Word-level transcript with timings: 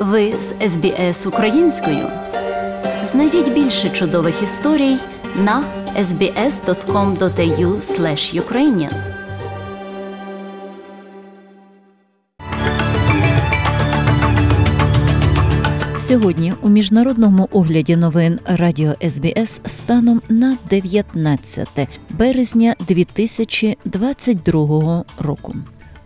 Ви 0.00 0.32
з 0.32 0.54
СБС 0.70 1.26
українською. 1.26 2.08
Знайдіть 3.04 3.52
більше 3.52 3.90
чудових 3.90 4.42
історій 4.42 4.96
на 5.36 5.64
sbs.com.au 5.98 7.80
ukrainian 8.40 8.92
Сьогодні 15.98 16.52
у 16.62 16.68
міжнародному 16.68 17.48
огляді 17.52 17.96
новин 17.96 18.38
Радіо 18.44 18.94
СБС 19.10 19.60
станом 19.66 20.22
на 20.28 20.56
19 20.70 21.88
березня 22.10 22.74
2022 22.88 25.04
року. 25.18 25.54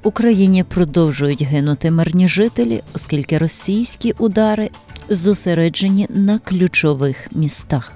Україні 0.05 0.65
продовжують 0.65 1.43
гинути 1.43 1.91
мирні 1.91 2.29
жителі, 2.29 2.83
оскільки 2.95 3.39
російські 3.39 4.15
удари 4.19 4.71
зосереджені 5.09 6.07
на 6.11 6.39
ключових 6.39 7.29
містах. 7.33 7.93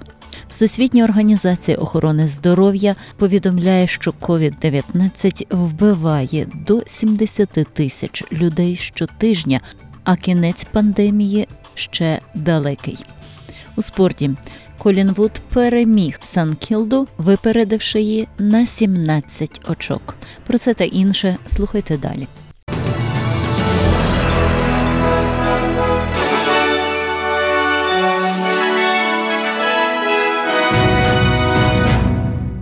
Всесвітня 0.49 1.03
організація 1.03 1.77
охорони 1.77 2.27
здоров'я 2.27 2.95
повідомляє, 3.17 3.87
що 3.87 4.13
COVID-19 4.21 5.45
вбиває 5.55 6.47
до 6.67 6.83
70 6.85 7.49
тисяч 7.49 8.23
людей 8.31 8.75
щотижня, 8.75 9.59
а 10.03 10.15
кінець 10.15 10.65
пандемії 10.71 11.47
ще 11.75 12.21
далекий. 12.35 12.97
У 13.75 13.81
спорті 13.81 14.31
Колін 14.79 15.11
Вуд 15.11 15.41
переміг 15.53 16.17
Санкілду, 16.21 17.07
випередивши 17.17 18.01
її 18.01 18.27
на 18.37 18.65
17 18.65 19.61
очок. 19.69 20.15
Про 20.47 20.57
це 20.57 20.73
та 20.73 20.83
інше 20.83 21.37
слухайте 21.55 21.97
далі. 21.97 22.27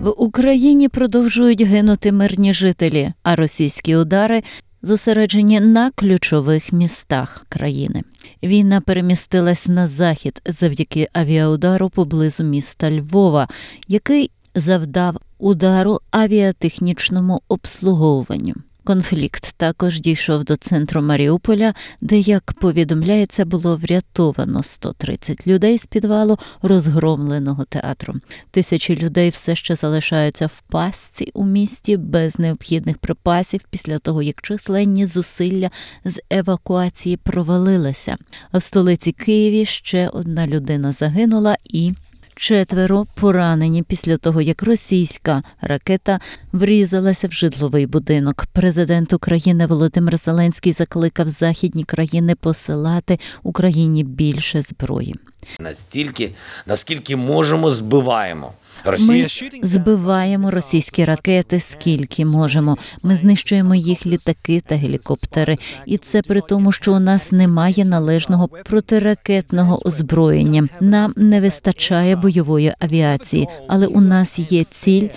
В 0.02 0.14
Україні 0.18 0.88
продовжують 0.88 1.62
гинути 1.62 2.12
мирні 2.12 2.54
жителі, 2.54 3.14
а 3.23 3.36
російські 3.36 3.95
удари 3.95 4.44
зосереджені 4.81 5.59
на 5.59 5.92
ключових 5.92 6.73
містах 6.73 7.45
країни. 7.50 8.03
Війна 8.44 8.81
перемістилась 8.81 9.67
на 9.67 9.88
захід 9.88 10.42
завдяки 10.45 11.08
авіаудару 11.14 11.89
поблизу 11.89 12.44
міста 12.44 12.92
Львова, 12.92 13.48
який 13.88 14.31
завдав 14.55 15.17
удару 15.38 16.00
авіатехнічному 16.11 17.42
обслуговуванню. 17.48 18.53
Конфлікт 18.88 19.54
також 19.58 20.02
дійшов 20.02 20.44
до 20.44 20.56
центру 20.56 21.02
Маріуполя, 21.02 21.74
де, 22.02 22.20
як 22.20 22.54
повідомляється, 22.54 23.46
було 23.46 23.76
врятовано 23.76 24.64
130 24.64 25.48
людей 25.48 25.78
з 25.78 25.86
підвалу 25.86 26.38
розгромленого 26.62 27.66
театру. 27.66 28.14
Тисячі 28.52 28.98
людей 28.98 29.30
все 29.30 29.56
ще 29.56 29.76
залишаються 29.76 30.48
в 30.48 30.62
пастці 30.70 31.32
у 31.34 31.46
місті 31.46 31.98
без 31.98 32.40
необхідних 32.40 32.98
припасів 32.98 33.62
після 33.70 34.00
того, 34.00 34.22
як 34.22 34.42
численні 34.42 35.06
зусилля 35.06 35.70
з 36.06 36.20
евакуації 36.30 37.18
провалилися. 37.18 38.18
А 38.52 38.58
в 38.58 38.64
столиці 38.64 39.12
Києві 39.12 39.66
ще 39.66 40.10
одна 40.10 40.48
людина 40.48 40.92
загинула 40.92 41.58
і 41.64 41.94
Четверо 42.40 43.06
поранені 43.16 43.84
після 43.84 44.18
того, 44.18 44.42
як 44.42 44.64
російська 44.64 45.44
ракета 45.62 46.20
врізалася 46.52 47.28
в 47.28 47.32
житловий 47.32 47.86
будинок. 47.86 48.46
Президент 48.54 49.14
України 49.14 49.66
Володимир 49.66 50.18
Зеленський 50.18 50.74
закликав 50.74 51.28
західні 51.28 51.84
країни 51.84 52.36
посилати 52.36 53.20
Україні 53.44 54.04
більше 54.04 54.62
зброї. 54.62 55.16
Настільки, 55.60 56.32
наскільки 56.66 57.16
можемо, 57.16 57.70
збиваємо. 57.70 58.54
Ми 59.00 59.27
збиваємо 59.64 60.52
російські 60.52 61.05
ракети 61.05 61.60
скільки 61.60 62.26
можемо. 62.26 62.77
Ми 63.04 63.15
знищуємо 63.15 63.76
їх 63.76 64.05
літаки 64.05 64.61
та 64.67 64.76
гелікоптери, 64.76 65.58
і 65.86 65.98
це 65.98 66.21
при 66.21 66.42
тому, 66.42 66.71
що 66.71 66.93
у 66.93 66.99
нас 66.99 67.32
немає 67.32 67.86
належного 67.86 68.48
протиракетного 68.48 69.87
озброєння. 69.87 70.70
Нам 70.82 71.14
не 71.17 71.42
вистачає 71.42 72.16
бойової 72.16 72.73
авіації, 72.80 73.48
але 73.67 73.87
у 73.87 74.02
нас 74.02 74.39
є 74.39 74.64
ціль 74.64 75.08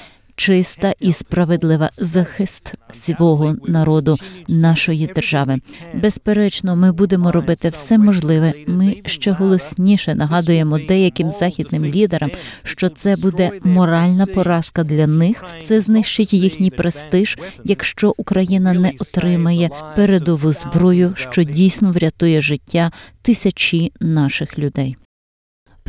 чиста 0.40 0.94
і 1.00 1.12
справедлива 1.12 1.90
захист 1.96 2.74
свого 2.92 3.56
народу, 3.66 4.16
нашої 4.48 5.06
держави. 5.06 5.58
Безперечно, 5.94 6.76
ми 6.76 6.92
будемо 6.92 7.32
робити 7.32 7.68
все 7.68 7.98
можливе. 7.98 8.52
Ми 8.66 8.96
ще 9.04 9.32
голосніше 9.32 10.14
нагадуємо 10.14 10.78
деяким 10.78 11.30
західним 11.30 11.84
лідерам, 11.84 12.30
що 12.62 12.88
це 12.88 13.16
буде 13.16 13.50
моральна 13.64 14.26
поразка 14.26 14.84
для 14.84 15.06
них. 15.06 15.44
Це 15.64 15.80
знищить 15.80 16.32
їхній 16.32 16.70
престиж, 16.70 17.38
якщо 17.64 18.14
Україна 18.16 18.72
не 18.72 18.92
отримає 19.00 19.70
передову 19.96 20.52
зброю, 20.52 21.12
що 21.16 21.42
дійсно 21.42 21.92
врятує 21.92 22.40
життя 22.40 22.92
тисячі 23.22 23.92
наших 24.00 24.58
людей. 24.58 24.96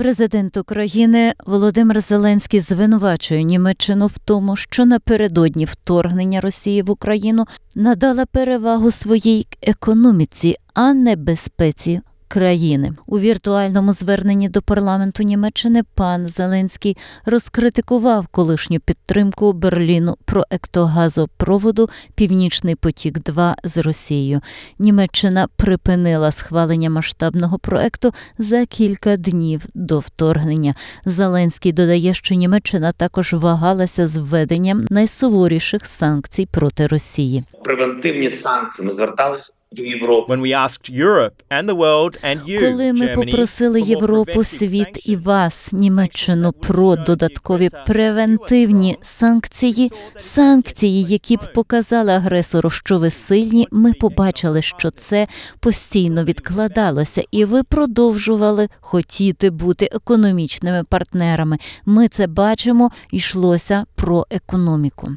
Президент 0.01 0.57
України 0.57 1.33
Володимир 1.45 1.99
Зеленський 1.99 2.59
звинувачує 2.59 3.43
Німеччину 3.43 4.07
в 4.07 4.17
тому, 4.17 4.55
що 4.55 4.85
напередодні 4.85 5.65
вторгнення 5.65 6.41
Росії 6.41 6.81
в 6.81 6.89
Україну 6.89 7.45
надала 7.75 8.25
перевагу 8.25 8.91
своїй 8.91 9.47
економіці, 9.61 10.55
а 10.73 10.93
не 10.93 11.15
безпеці 11.15 12.01
країни 12.31 12.93
у 13.07 13.19
віртуальному 13.19 13.93
зверненні 13.93 14.49
до 14.49 14.61
парламенту 14.61 15.23
Німеччини 15.23 15.83
пан 15.95 16.27
Зеленський 16.27 16.97
розкритикував 17.25 18.27
колишню 18.27 18.79
підтримку 18.79 19.53
Берліну 19.53 20.15
проекту 20.25 20.85
газопроводу 20.85 21.89
Північний 22.15 22.75
потік 22.75 23.19
2 23.19 23.55
з 23.63 23.77
Росією. 23.77 24.41
Німеччина 24.79 25.47
припинила 25.55 26.31
схвалення 26.31 26.89
масштабного 26.89 27.59
проекту 27.59 28.13
за 28.37 28.65
кілька 28.65 29.17
днів 29.17 29.65
до 29.73 29.99
вторгнення. 29.99 30.75
Зеленський 31.05 31.71
додає, 31.71 32.13
що 32.13 32.35
Німеччина 32.35 32.91
також 32.91 33.33
вагалася 33.33 34.07
з 34.07 34.17
введенням 34.17 34.85
найсуворіших 34.89 35.85
санкцій 35.85 36.45
проти 36.45 36.87
Росії. 36.87 37.43
Превентивні 37.63 38.29
санкції 38.29 38.87
ми 38.87 38.93
зверталися 38.93 39.53
до 39.71 39.83
Європи. 39.83 40.33
When 40.33 40.41
we 40.41 40.53
asked 40.53 40.89
Europe 41.05 41.33
and 41.49 41.69
the 41.69 41.75
world 41.75 42.17
and 42.23 42.49
you, 42.49 42.71
Коли 42.71 42.93
ми 42.93 43.07
попросили 43.07 43.81
Європу, 43.81 44.43
світ 44.43 45.09
і 45.09 45.15
вас, 45.15 45.73
Німеччину, 45.73 46.51
про 46.51 46.95
додаткові 46.95 47.69
превентивні 47.85 48.97
санкції, 49.01 49.91
санкції, 50.17 51.03
які 51.03 51.37
б 51.37 51.53
показали 51.53 52.11
агресору, 52.11 52.69
що 52.69 52.99
ви 52.99 53.09
сильні, 53.09 53.67
ми 53.71 53.93
побачили, 53.93 54.61
що 54.61 54.91
це 54.91 55.27
постійно 55.59 56.23
відкладалося, 56.23 57.23
і 57.31 57.45
ви 57.45 57.63
продовжували 57.63 58.69
хотіти 58.79 59.49
бути 59.49 59.89
економічними 59.91 60.83
партнерами. 60.83 61.57
Ми 61.85 62.07
це 62.07 62.27
бачимо, 62.27 62.91
йшлося 63.11 63.85
про 63.95 64.25
економіку. 64.29 65.11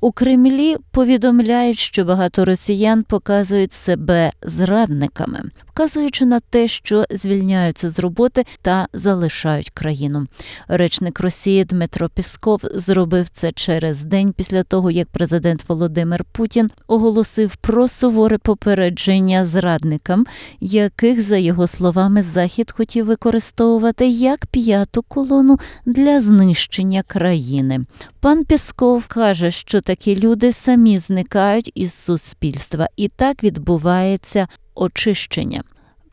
У 0.00 0.12
Кремлі 0.12 0.76
повідомляють, 0.90 1.78
що 1.78 2.04
багато 2.04 2.44
росіян 2.44 3.02
показують 3.02 3.72
себе 3.72 4.32
зрадниками, 4.42 5.42
вказуючи 5.66 6.26
на 6.26 6.40
те, 6.40 6.68
що 6.68 7.04
звільняються 7.10 7.90
з 7.90 7.98
роботи 7.98 8.44
та 8.62 8.88
залишають 8.92 9.70
країну. 9.70 10.26
Речник 10.68 11.20
Росії 11.20 11.64
Дмитро 11.64 12.08
Пісков 12.08 12.60
зробив 12.74 13.28
це 13.28 13.52
через 13.52 14.02
день 14.04 14.32
після 14.32 14.62
того, 14.62 14.90
як 14.90 15.08
президент 15.08 15.68
Володимир 15.68 16.24
Путін 16.32 16.70
оголосив 16.86 17.56
про 17.56 17.88
суворе 17.88 18.38
попередження 18.38 19.44
зрадникам, 19.44 20.26
яких, 20.60 21.22
за 21.22 21.36
його 21.36 21.66
словами, 21.66 22.22
захід 22.22 22.72
хотів 22.72 23.06
використовувати 23.06 24.08
як 24.08 24.46
п'яту 24.46 25.02
колону 25.02 25.58
для 25.86 26.20
знищення 26.20 27.02
країни. 27.02 27.80
Пан 28.24 28.44
Пісков 28.44 29.06
каже, 29.06 29.50
що 29.50 29.80
такі 29.80 30.16
люди 30.16 30.52
самі 30.52 30.98
зникають 30.98 31.70
із 31.74 31.94
суспільства, 31.94 32.88
і 32.96 33.08
так 33.08 33.44
відбувається 33.44 34.48
очищення. 34.74 35.62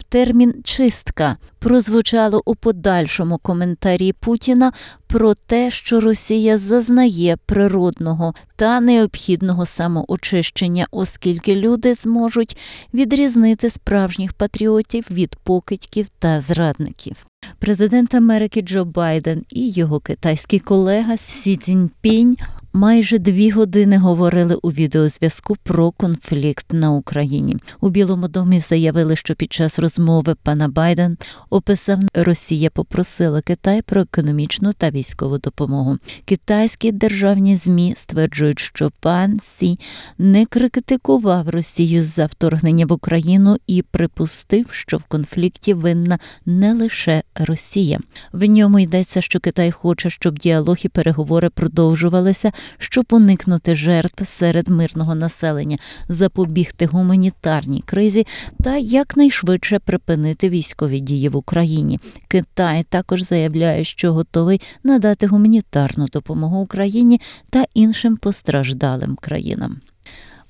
Термін 0.10 0.54
чистка 0.64 1.38
прозвучало 1.60 2.42
у 2.46 2.56
подальшому 2.56 3.38
коментарі 3.38 4.14
Путіна 4.14 4.74
про 5.08 5.34
те, 5.34 5.72
що 5.72 6.00
Росія 6.00 6.58
зазнає 6.58 7.38
природного 7.46 8.34
та 8.56 8.80
необхідного 8.80 9.66
самоочищення, 9.66 10.88
оскільки 10.92 11.56
люди 11.56 11.94
зможуть 11.94 12.58
відрізнити 12.94 13.70
справжніх 13.70 14.34
патріотів 14.34 15.06
від 15.12 15.36
покидьків 15.36 16.08
та 16.20 16.42
зрадників. 16.42 17.31
Президент 17.60 18.14
Америки 18.14 18.62
Джо 18.62 18.86
Байден 18.86 19.46
і 19.50 19.70
його 19.70 20.00
китайський 20.00 20.60
колега 20.60 21.18
Сі 21.18 21.58
Цзіньпінь 21.58 22.38
майже 22.74 23.18
дві 23.18 23.50
години 23.50 23.98
говорили 23.98 24.56
у 24.62 24.72
відеозв'язку 24.72 25.56
про 25.64 25.92
конфлікт 25.92 26.66
на 26.74 26.92
Україні. 26.92 27.58
У 27.82 27.90
Білому 27.90 28.28
домі 28.28 28.60
заявили, 28.60 29.16
що 29.16 29.36
під 29.36 29.54
час 29.54 29.80
розмови 29.80 30.36
пан 30.44 30.68
Байден 30.68 31.18
описав 31.50 32.00
Росія 32.14 32.70
попросила 32.70 33.42
Китай 33.42 33.82
про 33.82 34.02
економічну 34.02 34.74
та 34.74 34.90
військову 34.90 35.38
допомогу. 35.38 35.98
Китайські 36.26 36.92
державні 36.92 37.56
ЗМІ 37.56 37.94
стверджують, 37.98 38.60
що 38.60 38.92
пан 39.00 39.40
Сі 39.60 39.80
не 40.18 40.46
критикував 40.46 41.50
Росію 41.50 42.06
за 42.06 42.26
вторгнення 42.26 42.86
в 42.86 42.92
Україну 42.92 43.58
і 43.68 43.82
припустив, 43.82 44.66
що 44.72 44.98
в 44.98 45.04
конфлікті 45.04 45.74
винна 45.74 46.20
не 46.46 46.74
лише 46.74 47.24
Росія. 47.36 48.00
В 48.34 48.46
ньому 48.46 48.80
йдеться, 48.80 49.22
що 49.22 49.40
Китай 49.40 49.72
хоче, 49.72 50.10
щоб 50.10 50.40
діалог 50.40 50.78
і 50.84 50.88
переговори 50.88 51.50
продовжувалися, 51.50 52.52
щоб 52.78 53.06
уникнути 53.12 53.76
жертв 53.76 54.28
серед 54.28 54.68
мирного 54.68 55.16
населення, 55.16 55.78
запобігти 56.10 56.86
гуманітарній 56.86 57.84
кризі 57.86 58.28
та 58.64 58.78
якнайшвидше 58.78 59.80
припинити 59.80 60.50
військові 60.50 61.00
дії 61.00 61.30
в 61.30 61.36
Україні. 61.36 62.00
Китай 62.28 62.84
також 62.84 63.22
заявляє, 63.22 63.84
що 63.84 64.14
готовий 64.14 64.62
надати 64.84 65.28
гуманітарну 65.28 66.08
допомогу 66.08 66.60
Україні 66.60 67.22
та 67.50 67.66
іншим 67.74 68.18
постраждалим 68.18 69.16
країнам. 69.16 69.82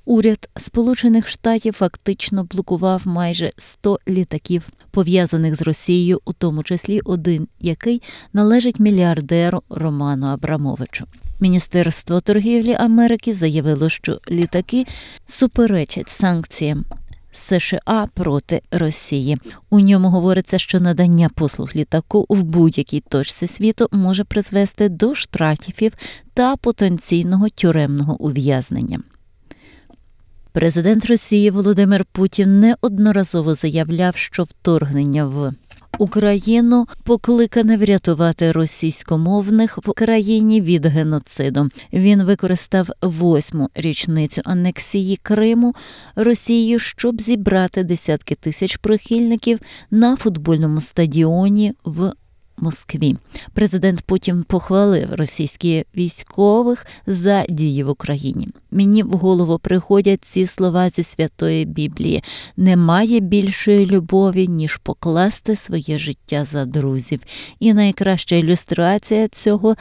Уряд 0.06 0.50
Сполучених 0.57 1.27
Штатів 1.27 1.74
фактично 1.74 2.44
блокував 2.44 3.01
майже 3.06 3.51
100 3.57 4.00
літаків, 4.07 4.69
пов'язаних 4.92 5.56
з 5.56 5.62
Росією, 5.62 6.21
у 6.25 6.33
тому 6.33 6.63
числі 6.63 7.01
один, 7.06 7.48
який 7.59 8.01
належить 8.33 8.80
мільярдеру 8.80 9.62
Роману 9.69 10.27
Абрамовичу. 10.27 11.06
Міністерство 11.39 12.21
торгівлі 12.21 12.74
Америки 12.74 13.33
заявило, 13.33 13.89
що 13.89 14.19
літаки 14.30 14.86
суперечать 15.27 16.09
санкціям. 16.09 16.86
США 17.33 18.07
проти 18.13 18.62
Росії 18.71 19.38
у 19.69 19.80
ньому 19.80 20.09
говориться, 20.09 20.59
що 20.59 20.80
надання 20.80 21.30
послуг 21.36 21.69
літаку 21.75 22.25
в 22.30 22.44
будь-якій 22.44 23.00
точці 23.00 23.48
світу 23.48 23.88
може 23.92 24.24
призвести 24.24 24.89
до 24.89 25.15
штрафів 25.15 25.94
та 26.33 26.56
потенційного 26.56 27.50
тюремного 27.50 28.21
ув'язнення. 28.21 29.00
Президент 30.53 31.06
Росії 31.06 31.51
Володимир 31.51 32.06
Путін 32.12 32.59
неодноразово 32.59 33.56
заявляв, 33.56 34.15
що 34.15 34.44
вторгнення 34.44 35.25
в 35.25 35.53
Україну 36.00 36.88
покликане 37.03 37.77
врятувати 37.77 38.51
російськомовних 38.51 39.77
в 39.77 39.94
країні 39.94 40.62
від 40.62 40.86
геноциду. 40.86 41.69
Він 41.94 42.24
використав 42.24 42.89
восьму 43.01 43.69
річницю 43.75 44.42
анексії 44.45 45.18
Криму 45.24 45.75
Росією, 46.15 46.80
щоб 46.80 47.21
зібрати 47.21 47.83
десятки 47.83 48.36
тисяч 48.36 48.77
прихильників 48.77 49.59
на 49.92 50.15
футбольному 50.15 50.81
стадіоні 50.81 51.74
в 51.86 52.12
Москві. 52.62 53.16
Президент 53.54 54.02
Путін 54.02 54.44
похвалив 54.44 55.13
російських 55.13 55.84
військових 55.98 56.86
за 57.08 57.46
дії 57.50 57.84
в 57.84 57.90
Україні. 57.90 58.50
Мені 58.72 59.04
в 59.04 59.12
голову 59.12 59.60
приходять 59.60 60.25
ці 60.25 60.48
слова 60.48 60.90
зі 60.90 61.04
святої 61.04 61.66
Біблії: 61.66 62.24
немає 62.58 63.19
більшої 63.19 63.86
любові, 63.86 64.48
ніж 64.48 64.78
покласти 64.78 65.56
своє 65.56 65.98
життя 65.98 66.46
за 66.46 66.66
друзів. 66.66 67.19
І 67.60 67.74
найкраща 67.74 68.36
ілюстрація 68.36 69.28
цього. 69.28 69.75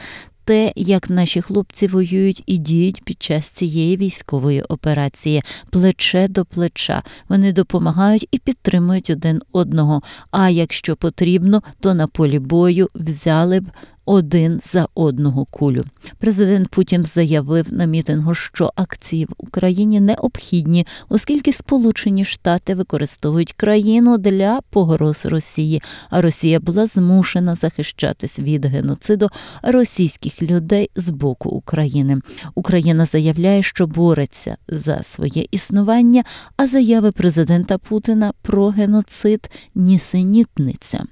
Те, 0.45 0.71
як 0.75 1.09
наші 1.09 1.41
хлопці 1.41 1.87
воюють 1.87 2.43
і 2.45 2.57
діють 2.57 3.03
під 3.03 3.23
час 3.23 3.49
цієї 3.49 3.97
військової 3.97 4.61
операції, 4.61 5.43
плече 5.69 6.27
до 6.27 6.45
плеча. 6.45 7.03
Вони 7.29 7.53
допомагають 7.53 8.27
і 8.31 8.39
підтримують 8.39 9.09
один 9.09 9.41
одного. 9.51 10.01
А 10.31 10.49
якщо 10.49 10.95
потрібно, 10.95 11.63
то 11.79 11.93
на 11.93 12.07
полі 12.07 12.39
бою 12.39 12.89
взяли 12.95 13.59
б 13.59 13.65
один 14.05 14.61
за 14.73 14.87
одного 14.95 15.45
кулю. 15.45 15.83
Президент 16.17 16.69
Путін 16.69 17.05
заявив 17.05 17.73
на 17.73 17.85
мітингу, 17.85 18.33
що 18.33 18.71
акції 18.75 19.25
в 19.25 19.33
Україні 19.37 19.99
необхідні, 19.99 20.87
оскільки 21.09 21.53
Сполучені 21.53 22.25
Штати 22.25 22.75
використовують 22.75 23.53
країну 23.53 24.17
для 24.17 24.61
погроз 24.69 25.25
Росії, 25.25 25.81
а 26.09 26.21
Росія 26.21 26.59
була 26.59 26.85
змушена 26.85 27.55
захищатись 27.55 28.39
від 28.39 28.65
геноциду 28.65 29.29
російських 29.61 30.41
людей 30.41 30.89
з 30.95 31.09
боку 31.09 31.49
України. 31.49 32.21
Україна 32.55 33.05
заявляє, 33.05 33.63
що 33.63 33.87
бореться 33.87 34.57
за 34.67 35.03
своє 35.03 35.45
існування, 35.51 36.23
а 36.57 36.67
заяви 36.67 37.11
президента 37.11 37.77
Путіна 37.77 38.33
про 38.41 38.69
геноцид 38.69 39.49
нісенітниця. 39.75 41.03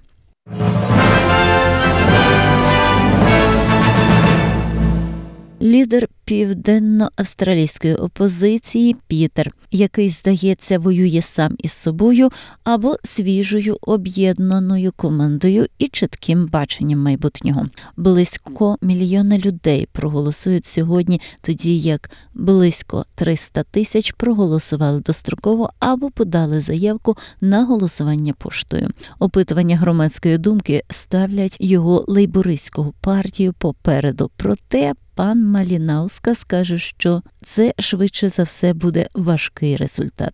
Лідер 5.62 6.08
південно-австралійської 6.26 7.96
опозиції 7.96 8.96
Пітер, 9.08 9.52
який, 9.72 10.10
здається, 10.10 10.80
воює 10.80 11.22
сам 11.22 11.56
із 11.58 11.72
собою 11.72 12.30
або 12.64 12.96
свіжою 13.04 13.78
об'єднаною 13.82 14.92
командою 14.96 15.66
і 15.78 15.88
чітким 15.88 16.48
баченням 16.48 17.00
майбутнього. 17.00 17.66
Близько 17.98 18.78
мільйона 18.82 19.38
людей 19.38 19.88
проголосують 19.92 20.66
сьогодні, 20.66 21.22
тоді 21.42 21.80
як 21.80 22.12
близько 22.34 23.06
300 23.16 23.64
тисяч 23.64 24.12
проголосували 24.12 25.00
достроково 25.00 25.70
або 25.80 26.12
подали 26.12 26.62
заявку 26.62 27.18
на 27.42 27.66
голосування 27.66 28.34
поштою. 28.34 28.90
Опитування 29.20 29.78
громадської 29.78 30.38
думки 30.38 30.84
ставлять 30.90 31.58
його 31.60 32.06
лейбористську 32.08 32.94
партію 33.02 33.54
попереду. 33.54 34.32
Проте 34.36 34.94
пан 35.20 35.46
Малінауска 35.46 36.36
скаже, 36.36 36.78
що 36.78 37.22
це 37.46 37.74
швидше 37.80 38.30
за 38.30 38.44
все 38.44 38.74
буде 38.74 39.08
важкий 39.14 39.76
результат. 39.76 40.34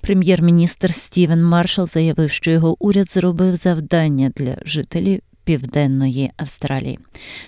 Прем'єр-міністр 0.00 0.92
Стівен 0.92 1.44
Маршал 1.44 1.88
заявив, 1.88 2.30
що 2.30 2.50
його 2.50 2.76
уряд 2.78 3.12
зробив 3.12 3.56
завдання 3.56 4.32
для 4.36 4.56
жителів 4.64 5.20
Південної 5.48 6.30
Австралії. 6.36 6.98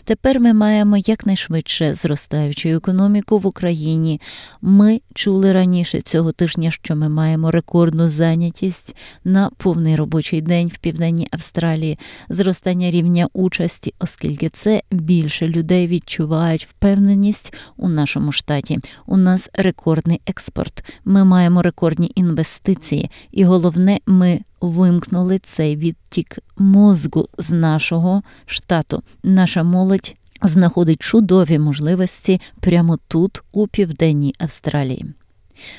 Тепер 0.04 0.40
ми 0.40 0.52
маємо 0.52 0.96
якнайшвидше 0.96 1.94
зростаючу 1.94 2.68
економіку 2.68 3.38
в 3.38 3.46
Україні. 3.46 4.20
Ми 4.62 5.00
чули 5.14 5.52
раніше 5.52 6.00
цього 6.00 6.32
тижня, 6.32 6.70
що 6.70 6.96
ми 6.96 7.08
маємо 7.08 7.50
рекордну 7.50 8.08
зайнятість 8.08 8.96
на 9.24 9.50
повний 9.56 9.96
робочий 9.96 10.42
день 10.42 10.68
в 10.68 10.78
Південній 10.78 11.28
Австралії, 11.30 11.98
зростання 12.28 12.90
рівня 12.90 13.28
участі, 13.32 13.94
оскільки 13.98 14.48
це 14.48 14.82
більше 14.90 15.48
людей 15.48 15.86
відчувають 15.86 16.66
впевненість 16.66 17.54
у 17.76 17.88
нашому 17.88 18.32
штаті. 18.32 18.78
У 19.06 19.16
нас 19.16 19.50
рекордний 19.52 20.20
експорт. 20.26 20.84
Ми 21.04 21.24
маємо 21.24 21.62
рекордні 21.62 22.12
інвестиції, 22.14 23.10
і 23.32 23.44
головне, 23.44 23.98
ми 24.06 24.40
вимкнули 24.60 25.38
цей 25.38 25.76
відтік 25.76 26.38
мозку 26.58 27.28
з 27.38 27.50
нашого 27.50 28.22
штату. 28.46 29.02
Наша 29.22 29.62
молодь 29.62 30.14
знаходить 30.42 31.02
чудові 31.02 31.58
можливості 31.58 32.40
прямо 32.60 32.98
тут, 33.08 33.42
у 33.52 33.66
південній 33.66 34.34
Австралії. 34.38 35.14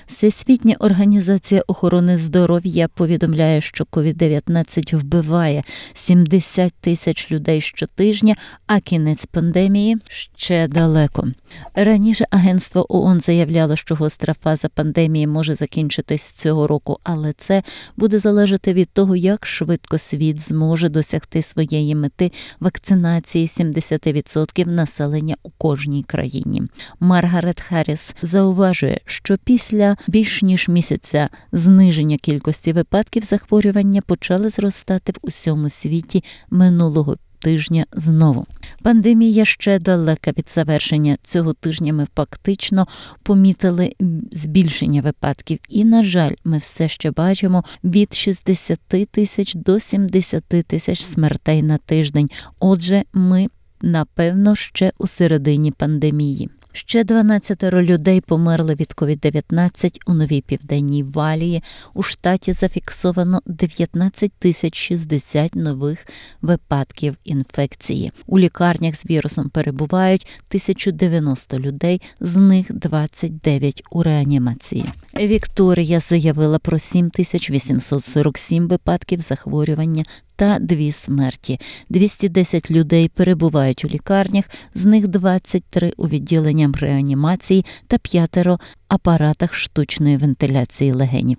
Всесвітня 0.05 0.75
організація 0.79 1.63
охорони 1.67 2.17
здоров'я 2.17 2.87
повідомляє, 2.87 3.61
що 3.61 3.83
COVID-19 3.83 4.95
вбиває 4.95 5.63
70 5.93 6.73
тисяч 6.81 7.31
людей 7.31 7.61
щотижня, 7.61 8.35
а 8.67 8.79
кінець 8.79 9.25
пандемії 9.25 9.97
ще 10.09 10.67
далеко. 10.67 11.27
Раніше 11.75 12.25
агентство 12.29 12.85
ООН 12.89 13.21
заявляло, 13.21 13.75
що 13.75 13.95
гостра 13.95 14.33
фаза 14.43 14.69
пандемії 14.69 15.27
може 15.27 15.55
закінчитись 15.55 16.31
цього 16.31 16.67
року, 16.67 16.99
але 17.03 17.33
це 17.33 17.63
буде 17.97 18.19
залежати 18.19 18.73
від 18.73 18.89
того, 18.89 19.15
як 19.15 19.45
швидко 19.45 19.97
світ 19.97 20.47
зможе 20.47 20.89
досягти 20.89 21.41
своєї 21.41 21.95
мети 21.95 22.31
вакцинації 22.59 23.47
70% 23.47 24.67
населення 24.67 25.35
у 25.43 25.49
кожній 25.49 26.03
країні. 26.03 26.63
Маргарет 26.99 27.61
Харріс 27.61 28.15
зауважує, 28.21 28.99
що 29.05 29.37
після 29.37 29.70
Після 29.71 29.97
більш 30.07 30.41
ніж 30.41 30.69
місяця 30.69 31.29
зниження 31.51 32.17
кількості 32.17 32.73
випадків 32.73 33.23
захворювання 33.23 34.01
почали 34.01 34.49
зростати 34.49 35.11
в 35.11 35.15
усьому 35.21 35.69
світі 35.69 36.23
минулого 36.49 37.17
тижня 37.39 37.85
знову. 37.93 38.45
Пандемія 38.81 39.45
ще 39.45 39.79
далека 39.79 40.31
від 40.31 40.49
завершення. 40.49 41.17
Цього 41.23 41.53
тижня 41.53 41.93
ми 41.93 42.07
фактично 42.15 42.87
помітили 43.23 43.93
збільшення 44.31 45.01
випадків, 45.01 45.59
і, 45.69 45.85
на 45.85 46.03
жаль, 46.03 46.33
ми 46.43 46.57
все 46.57 46.89
ще 46.89 47.11
бачимо 47.11 47.63
від 47.83 48.13
60 48.13 48.79
тисяч 49.11 49.55
до 49.55 49.79
70 49.79 50.43
тисяч 50.43 51.03
смертей 51.03 51.63
на 51.63 51.77
тиждень. 51.77 52.29
Отже, 52.59 53.03
ми 53.13 53.47
напевно 53.81 54.55
ще 54.55 54.91
у 54.97 55.07
середині 55.07 55.71
пандемії. 55.71 56.49
Ще 56.73 57.03
12 57.03 57.63
людей 57.63 58.21
померли 58.21 58.75
від 58.75 58.87
COVID-19 58.87 59.97
у 60.07 60.13
новій 60.13 60.41
південній 60.41 61.03
валії. 61.03 61.63
У 61.93 62.03
штаті 62.03 62.53
зафіксовано 62.53 63.41
19 63.45 64.31
тисяч 64.39 64.75
60 64.77 65.55
нових 65.55 66.07
випадків 66.41 67.15
інфекції. 67.23 68.11
У 68.27 68.39
лікарнях 68.39 68.95
з 68.95 69.05
вірусом 69.05 69.49
перебувають 69.49 70.27
1090 70.49 71.59
людей, 71.59 72.01
з 72.19 72.35
них 72.35 72.65
29 72.69 73.83
у 73.91 74.03
реанімації. 74.03 74.85
Вікторія 75.15 75.99
заявила 75.99 76.59
про 76.59 76.79
7847 76.79 78.67
випадків 78.67 79.21
захворювання 79.21 80.03
та 80.41 80.59
дві 80.59 80.91
смерті. 80.91 81.59
210 81.89 82.71
людей 82.71 83.09
перебувають 83.09 83.85
у 83.85 83.87
лікарнях, 83.87 84.45
з 84.75 84.85
них 84.85 85.07
23 85.07 85.93
у 85.97 86.07
відділеннях 86.07 86.81
реанімації 86.81 87.65
та 87.87 87.97
п'ятеро 87.97 88.59
апаратах 88.87 89.53
штучної 89.53 90.17
вентиляції 90.17 90.91
легенів. 90.91 91.37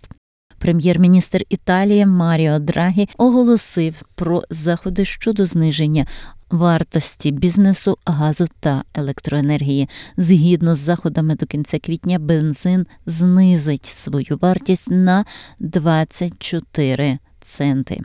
Прем'єр-міністр 0.58 1.42
Італії 1.48 2.06
Маріо 2.06 2.58
Драгі 2.58 3.08
оголосив 3.18 3.94
про 4.14 4.42
заходи 4.50 5.04
щодо 5.04 5.46
зниження 5.46 6.06
вартості 6.50 7.30
бізнесу, 7.30 7.98
газу 8.04 8.46
та 8.60 8.84
електроенергії. 8.94 9.88
Згідно 10.16 10.74
з 10.74 10.78
заходами 10.78 11.34
до 11.34 11.46
кінця 11.46 11.78
квітня, 11.78 12.18
бензин 12.18 12.86
знизить 13.06 13.86
свою 13.86 14.38
вартість 14.40 14.90
на 14.90 15.24
24 15.58 17.18
центи. 17.44 18.00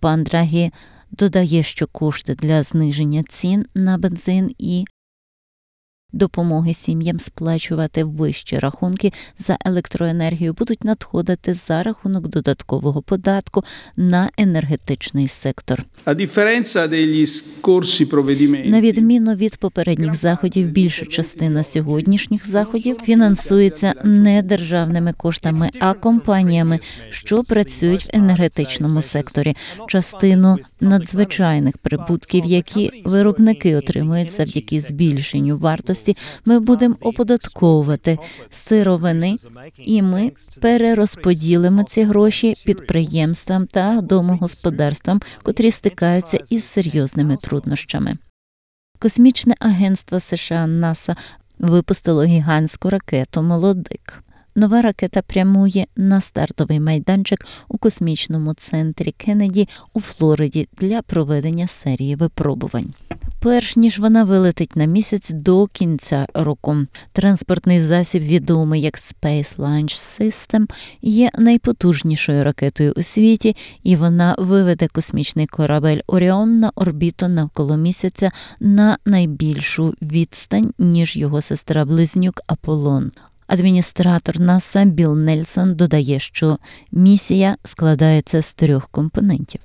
Пан 0.00 0.24
Драгі 0.24 0.70
додає, 1.10 1.62
що 1.62 1.86
кошти 1.86 2.34
для 2.34 2.62
зниження 2.62 3.24
цін 3.28 3.66
на 3.74 3.98
бензин 3.98 4.54
і 4.58 4.84
допомоги 6.12 6.74
сім'ям 6.74 7.18
сплачувати 7.18 8.04
вищі 8.04 8.58
рахунки 8.58 9.12
за 9.38 9.58
електроенергію 9.64 10.52
будуть 10.52 10.84
надходити 10.84 11.54
за 11.54 11.82
рахунок 11.82 12.28
додаткового 12.28 13.02
податку 13.02 13.64
на 13.96 14.30
енергетичний 14.36 15.28
сектор. 15.28 15.84
На 18.70 18.80
відміну 18.80 19.34
від 19.34 19.56
попередніх 19.56 20.14
заходів, 20.14 20.68
більша 20.68 21.06
частина 21.06 21.64
сьогоднішніх 21.64 22.50
заходів 22.50 22.96
фінансується 23.04 23.94
не 24.04 24.42
державними 24.42 25.12
коштами, 25.12 25.70
а 25.80 25.94
компаніями, 25.94 26.80
що 27.10 27.44
працюють 27.44 28.04
в 28.04 28.10
енергетичному 28.12 29.02
секторі. 29.02 29.56
Частину 29.88 30.58
надзвичайних 30.80 31.78
прибутків, 31.78 32.44
які 32.44 33.02
виробники 33.04 33.76
отримують 33.76 34.32
завдяки 34.32 34.80
збільшенню 34.80 35.58
вартості, 35.58 35.99
ми 36.44 36.60
будемо 36.60 36.96
оподатковувати 37.00 38.18
сировини, 38.50 39.36
і 39.78 40.02
ми 40.02 40.32
перерозподілимо 40.60 41.82
ці 41.84 42.02
гроші 42.02 42.54
підприємствам 42.64 43.66
та 43.66 44.00
домогосподарствам, 44.00 45.20
котрі 45.42 45.70
стикаються 45.70 46.38
із 46.50 46.64
серйозними 46.64 47.36
труднощами. 47.36 48.16
Космічне 48.98 49.54
агентство 49.58 50.20
США 50.20 50.66
НАСА 50.66 51.14
випустило 51.58 52.24
гігантську 52.24 52.90
ракету 52.90 53.42
Молодик. 53.42 54.22
Нова 54.54 54.82
ракета 54.82 55.22
прямує 55.22 55.86
на 55.96 56.20
стартовий 56.20 56.80
майданчик 56.80 57.46
у 57.68 57.78
космічному 57.78 58.54
центрі 58.54 59.12
Кеннеді 59.12 59.68
у 59.92 60.00
Флориді 60.00 60.68
для 60.80 61.02
проведення 61.02 61.68
серії 61.68 62.16
випробувань. 62.16 62.94
Перш 63.42 63.76
ніж 63.76 63.98
вона 63.98 64.24
вилетить 64.24 64.76
на 64.76 64.84
місяць 64.84 65.30
до 65.30 65.66
кінця 65.66 66.26
року. 66.34 66.76
Транспортний 67.12 67.84
засіб, 67.84 68.22
відомий 68.22 68.80
як 68.82 68.98
Space 68.98 69.56
Launch 69.56 70.20
System, 70.20 70.70
є 71.02 71.30
найпотужнішою 71.38 72.44
ракетою 72.44 72.94
у 72.96 73.02
світі, 73.02 73.56
і 73.82 73.96
вона 73.96 74.34
виведе 74.38 74.88
космічний 74.88 75.46
корабель 75.46 76.00
Оріон 76.06 76.58
на 76.58 76.72
орбіту 76.74 77.28
навколо 77.28 77.76
місяця 77.76 78.30
на 78.60 78.98
найбільшу 79.06 79.94
відстань, 80.02 80.72
ніж 80.78 81.16
його 81.16 81.42
сестра 81.42 81.84
близнюк 81.84 82.40
Аполлон. 82.46 83.12
Адміністратор 83.50 84.40
НАСА 84.40 84.84
Білл 84.84 85.16
Нельсон 85.16 85.74
додає, 85.74 86.18
що 86.18 86.58
місія 86.92 87.56
складається 87.64 88.42
з 88.42 88.52
трьох 88.52 88.88
компонентів. 88.88 89.60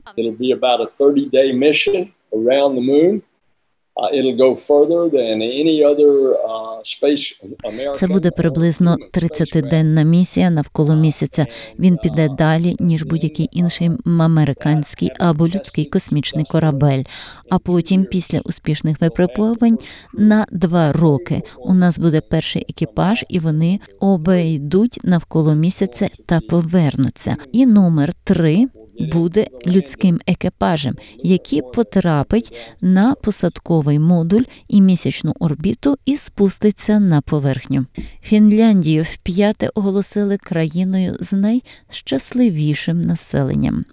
Це 8.00 8.08
буде 8.08 8.32
приблизно 8.32 8.92
human 8.92 8.98
spacecraft. 8.98 9.42
30-денна 9.42 10.04
місія 10.04 10.50
навколо 10.50 10.96
місяця. 10.96 11.46
Він 11.80 11.98
піде 11.98 12.30
далі 12.38 12.76
ніж 12.80 13.04
будь-який 13.04 13.50
інший 13.52 13.92
американський 14.20 15.12
або 15.20 15.48
людський 15.48 15.86
космічний 15.86 16.46
корабель. 16.46 17.04
А 17.50 17.60
потім, 17.60 18.06
після 18.06 18.40
успішних 18.40 19.02
випробувань, 19.02 19.78
на 20.14 20.46
два 20.52 20.92
роки 20.92 21.42
у 21.58 21.74
нас 21.74 22.00
буде 22.00 22.22
перший 22.22 22.66
екіпаж, 22.70 23.26
і 23.30 23.40
вони 23.40 23.80
обійдуть 24.00 25.00
навколо 25.04 25.56
місяця 25.56 26.10
та 26.26 26.40
повернуться. 26.40 27.38
І 27.52 27.66
номер 27.66 28.14
три. 28.24 28.68
Буде 29.00 29.48
людським 29.68 30.20
екіпажем, 30.28 30.96
який 31.24 31.62
потрапить 31.74 32.54
на 32.82 33.16
посадковий 33.16 34.00
модуль 34.00 34.44
і 34.68 34.82
місячну 34.82 35.34
орбіту 35.40 35.98
і 36.06 36.18
спуститься 36.18 37.00
на 37.00 37.22
поверхню. 37.22 37.86
Фінляндію 38.22 39.04
вп'яте 39.04 39.70
оголосили 39.76 40.38
країною 40.38 41.18
з 41.20 41.32
найщасливішим 41.32 43.02
населенням. 43.02 43.86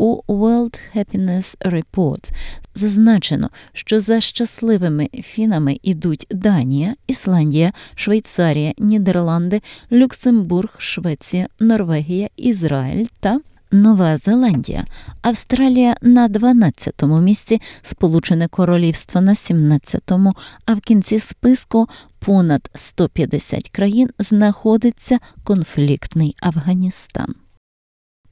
У 0.00 0.22
World 0.28 0.80
Happiness 0.96 1.56
Report 1.60 2.32
зазначено, 2.74 3.50
що 3.72 4.00
за 4.00 4.20
щасливими 4.20 5.08
фінами 5.12 5.78
ідуть 5.82 6.26
Данія, 6.30 6.94
Ісландія, 7.06 7.72
Швейцарія, 7.94 8.72
Нідерланди, 8.78 9.60
Люксембург, 9.92 10.74
Швеція, 10.78 11.48
Норвегія, 11.60 12.28
Ізраїль 12.36 13.06
та 13.20 13.40
Нова 13.72 14.16
Зеландія, 14.16 14.84
Австралія 15.22 15.96
на 16.02 16.28
12-му 16.28 17.20
місці, 17.20 17.60
Сполучене 17.82 18.48
Королівство 18.48 19.20
на 19.20 19.32
17-му, 19.32 20.34
а 20.66 20.74
в 20.74 20.80
кінці 20.80 21.18
списку 21.18 21.88
понад 22.18 22.70
150 22.74 23.68
країн 23.68 24.10
знаходиться 24.18 25.18
конфліктний 25.44 26.36
Афганістан. 26.40 27.34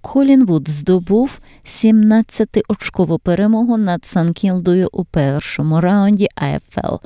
Колінгвуд 0.00 0.68
здобув 0.68 1.40
17-очкову 1.64 3.18
перемогу 3.18 3.76
над 3.76 4.04
Сент-Кілдою 4.04 4.88
у 4.92 5.04
першому 5.04 5.80
раунді 5.80 6.28
АФЛ. 6.34 6.96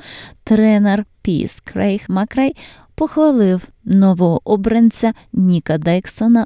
Тренер 0.43 1.05
Піс 1.21 1.59
Крейг 1.63 2.05
Макрай 2.07 2.55
похвалив 2.95 3.67
нового 3.83 4.41
обранця 4.51 5.13
Ніка 5.33 5.77
Дейкоса 5.77 6.45